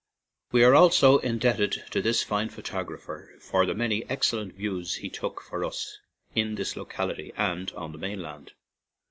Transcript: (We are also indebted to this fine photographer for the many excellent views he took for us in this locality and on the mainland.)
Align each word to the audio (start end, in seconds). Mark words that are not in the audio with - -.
(We 0.51 0.63
are 0.63 0.73
also 0.73 1.19
indebted 1.19 1.83
to 1.91 2.01
this 2.01 2.23
fine 2.23 2.49
photographer 2.49 3.35
for 3.39 3.67
the 3.67 3.75
many 3.75 4.03
excellent 4.09 4.55
views 4.55 4.95
he 4.95 5.11
took 5.11 5.41
for 5.43 5.63
us 5.63 5.99
in 6.33 6.55
this 6.55 6.75
locality 6.75 7.31
and 7.37 7.69
on 7.73 7.91
the 7.91 7.99
mainland.) 7.99 8.53